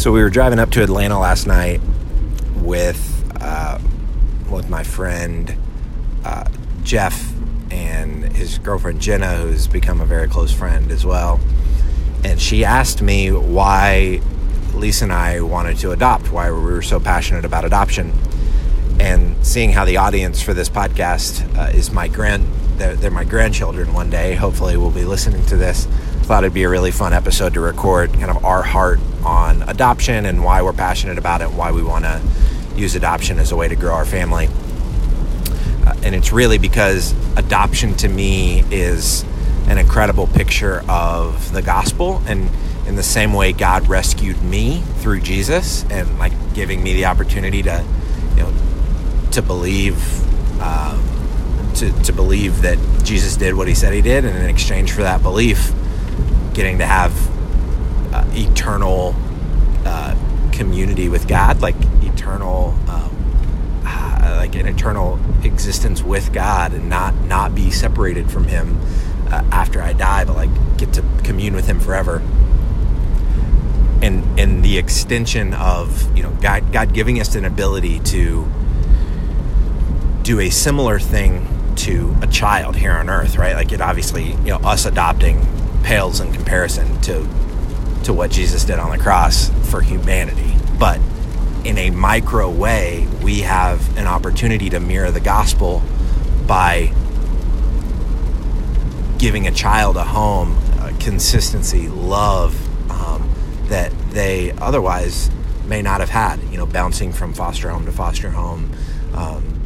[0.00, 1.78] So we were driving up to Atlanta last night
[2.56, 3.78] with uh,
[4.50, 5.54] with my friend
[6.24, 6.48] uh,
[6.82, 7.34] Jeff
[7.70, 11.38] and his girlfriend Jenna, who's become a very close friend as well.
[12.24, 14.22] And she asked me why
[14.72, 18.14] Lisa and I wanted to adopt, why we were so passionate about adoption.
[18.98, 22.46] And seeing how the audience for this podcast uh, is my grand,
[22.78, 24.34] they're, they're my grandchildren one day.
[24.34, 25.86] Hopefully, we'll be listening to this.
[26.30, 30.26] Thought it'd be a really fun episode to record, kind of our heart on adoption
[30.26, 32.22] and why we're passionate about it, why we want to
[32.76, 34.46] use adoption as a way to grow our family.
[35.84, 39.24] Uh, and it's really because adoption to me is
[39.66, 42.48] an incredible picture of the gospel and
[42.86, 47.60] in the same way God rescued me through Jesus and like giving me the opportunity
[47.64, 47.84] to
[48.36, 48.54] you know
[49.32, 49.98] to believe
[50.62, 51.02] um,
[51.74, 55.02] to, to believe that Jesus did what he said he did and in exchange for
[55.02, 55.72] that belief
[56.54, 57.12] getting to have
[58.14, 59.14] uh, eternal
[59.84, 60.14] uh,
[60.52, 63.20] community with God like eternal um,
[64.30, 68.78] uh, like an eternal existence with God and not not be separated from him
[69.28, 72.22] uh, after I die but like get to commune with him forever.
[74.02, 78.46] And and the extension of you know God God giving us an ability to
[80.22, 81.46] do a similar thing
[81.76, 83.54] to a child here on earth right?
[83.54, 85.46] Like it obviously you know us adopting
[85.82, 87.26] pales in comparison to
[88.04, 90.98] to what Jesus did on the cross for humanity but
[91.64, 95.82] in a micro way we have an opportunity to mirror the gospel
[96.46, 96.92] by
[99.18, 100.56] giving a child a home
[100.98, 102.54] consistency love
[103.70, 105.30] that they otherwise
[105.66, 106.42] may not have had.
[106.50, 108.70] You know, bouncing from foster home to foster home
[109.14, 109.60] um,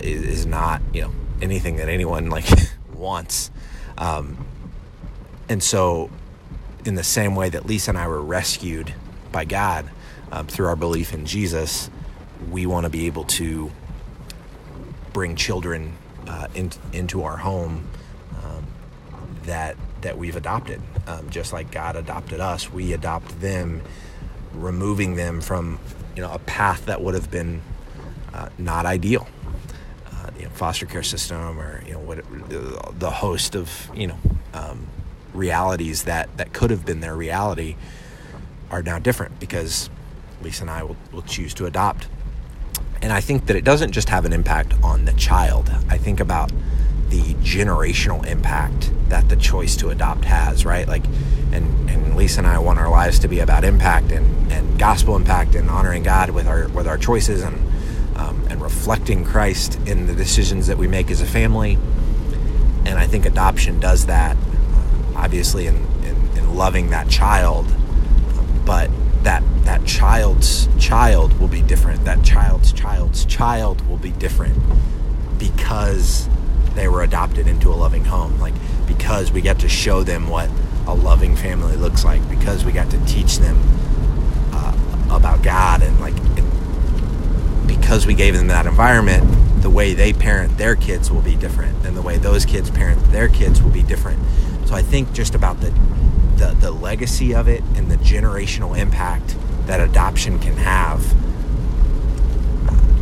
[0.00, 2.46] is not you know anything that anyone like
[2.94, 3.50] wants.
[3.96, 4.46] Um,
[5.48, 6.10] and so,
[6.84, 8.94] in the same way that Lisa and I were rescued
[9.32, 9.90] by God
[10.32, 11.90] um, through our belief in Jesus,
[12.50, 13.70] we want to be able to
[15.12, 17.88] bring children uh, in, into our home
[18.42, 18.66] um,
[19.44, 20.80] that that we've adopted.
[21.06, 23.82] Um, just like God adopted us, we adopt them,
[24.52, 25.78] removing them from
[26.16, 27.62] you know a path that would have been
[28.32, 29.26] uh, not ideal.
[30.10, 32.18] Uh, you know, foster care system, or you know, what
[32.98, 34.18] the host of you know
[34.52, 34.86] um,
[35.34, 37.76] realities that that could have been their reality
[38.70, 39.90] are now different because
[40.42, 42.08] Lisa and I will, will choose to adopt.
[43.02, 45.70] And I think that it doesn't just have an impact on the child.
[45.88, 46.50] I think about
[47.10, 50.88] the generational impact that the choice to adopt has, right?
[50.88, 51.04] Like,
[51.52, 55.16] and, and Lisa and I want our lives to be about impact and, and gospel
[55.16, 57.56] impact and honoring God with our with our choices and
[58.16, 61.78] um, and reflecting Christ in the decisions that we make as a family.
[62.84, 64.36] And I think adoption does that,
[65.14, 67.66] obviously, in, in, in loving that child,
[68.64, 68.90] but
[69.22, 72.04] that that child's child will be different.
[72.04, 74.56] That child's child's child will be different
[75.38, 76.28] because
[76.74, 78.38] they were adopted into a loving home.
[78.38, 78.54] Like
[78.86, 80.50] because we get to show them what
[80.86, 82.26] a loving family looks like.
[82.28, 83.58] Because we got to teach them
[84.52, 84.74] uh,
[85.10, 86.14] about God and like
[87.66, 89.24] because we gave them that environment,
[89.64, 93.02] the way they parent their kids will be different, and the way those kids parent
[93.10, 94.20] their kids will be different.
[94.66, 95.70] So I think just about the
[96.36, 99.36] the, the legacy of it and the generational impact
[99.66, 101.12] that adoption can have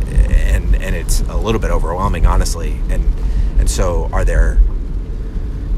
[0.09, 3.03] and and it's a little bit overwhelming honestly and
[3.63, 4.59] and so, are there,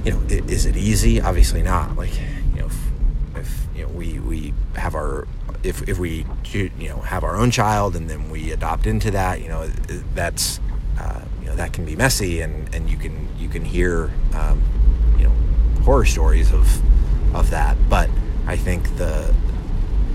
[0.04, 1.22] you know, is it easy?
[1.22, 1.96] Obviously not.
[1.96, 2.18] Like,
[2.56, 2.92] you know, if,
[3.36, 5.28] if you know we we have our
[5.62, 9.40] if if we you know have our own child and then we adopt into that,
[9.40, 9.68] you know,
[10.16, 10.60] that's
[11.00, 14.62] uh, you know that can be messy and and you can you can hear um,
[15.18, 15.34] you know
[15.84, 16.66] horror stories of
[17.36, 17.78] of that.
[17.90, 18.10] But
[18.48, 19.34] I think the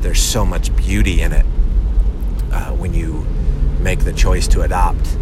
[0.01, 1.47] there's so much beauty in it
[2.53, 3.27] uh, when you
[3.81, 5.17] make the choice to adopt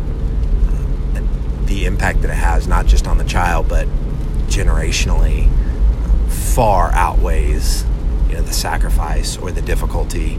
[1.68, 3.86] the impact that it has, not just on the child, but
[4.48, 5.48] generationally,
[6.28, 7.84] far outweighs
[8.28, 10.38] you know the sacrifice or the difficulty.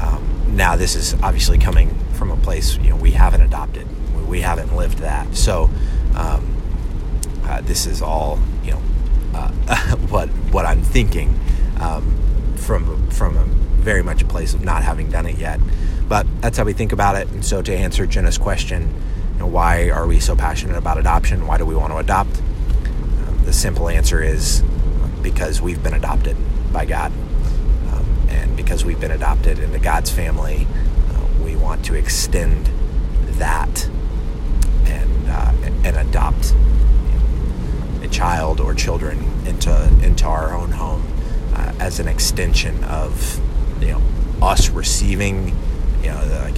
[0.00, 3.86] Um, now, this is obviously coming from a place you know we haven't adopted,
[4.30, 5.68] we haven't lived that, so
[6.14, 6.56] um,
[7.44, 8.82] uh, this is all you know
[9.34, 9.50] uh,
[10.08, 11.38] what what I'm thinking
[11.80, 13.44] um, from from a
[13.82, 15.60] very much a place of not having done it yet.
[16.08, 17.28] But that's how we think about it.
[17.28, 18.92] And so, to answer Jenna's question
[19.40, 21.46] know, why are we so passionate about adoption?
[21.46, 22.38] Why do we want to adopt?
[22.38, 24.62] Um, the simple answer is
[25.22, 26.36] because we've been adopted
[26.72, 27.12] by God.
[27.92, 30.68] Um, and because we've been adopted into God's family,
[31.10, 32.70] uh, we want to extend
[33.38, 33.88] that
[35.84, 36.54] and adopt
[38.02, 41.06] a child or children into, into our own home
[41.54, 43.40] uh, as an extension of
[43.80, 44.02] you know
[44.42, 45.48] us receiving
[46.02, 46.56] you know like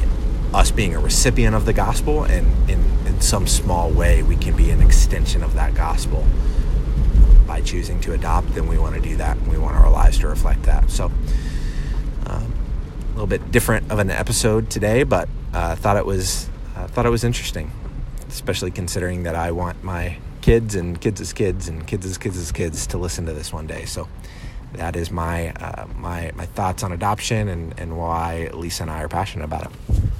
[0.54, 4.54] us being a recipient of the gospel and in, in some small way we can
[4.56, 6.24] be an extension of that gospel.
[7.46, 10.18] By choosing to adopt then we want to do that and we want our lives
[10.18, 10.90] to reflect that.
[10.90, 11.06] So
[12.26, 12.54] um,
[13.04, 16.86] a little bit different of an episode today but I uh, thought it was uh,
[16.86, 17.70] thought it was interesting
[18.32, 22.36] especially considering that I want my kids and kids as kids and kids as kids
[22.36, 24.08] as kids to listen to this one day so
[24.74, 29.02] that is my uh, my my thoughts on adoption and, and why Lisa and I
[29.02, 30.11] are passionate about it.